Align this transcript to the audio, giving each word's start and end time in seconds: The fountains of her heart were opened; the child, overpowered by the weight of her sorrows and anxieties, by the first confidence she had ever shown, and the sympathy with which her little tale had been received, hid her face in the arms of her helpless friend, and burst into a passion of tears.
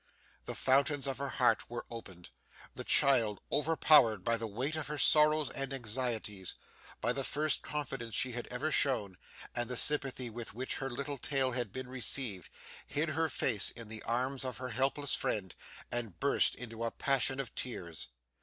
The 0.45 0.55
fountains 0.55 1.05
of 1.05 1.19
her 1.19 1.29
heart 1.29 1.69
were 1.69 1.85
opened; 1.91 2.31
the 2.73 2.83
child, 2.83 3.39
overpowered 3.51 4.23
by 4.23 4.35
the 4.35 4.47
weight 4.47 4.75
of 4.75 4.87
her 4.87 4.97
sorrows 4.97 5.51
and 5.51 5.71
anxieties, 5.71 6.55
by 7.01 7.13
the 7.13 7.23
first 7.23 7.61
confidence 7.61 8.15
she 8.15 8.31
had 8.31 8.47
ever 8.47 8.71
shown, 8.71 9.19
and 9.53 9.69
the 9.69 9.77
sympathy 9.77 10.27
with 10.27 10.55
which 10.55 10.77
her 10.77 10.89
little 10.89 11.19
tale 11.19 11.51
had 11.51 11.71
been 11.71 11.87
received, 11.87 12.49
hid 12.87 13.09
her 13.09 13.29
face 13.29 13.69
in 13.69 13.89
the 13.89 14.01
arms 14.01 14.43
of 14.43 14.57
her 14.57 14.69
helpless 14.69 15.13
friend, 15.13 15.53
and 15.91 16.19
burst 16.19 16.55
into 16.55 16.83
a 16.83 16.89
passion 16.89 17.39
of 17.39 17.53
tears. 17.53 18.07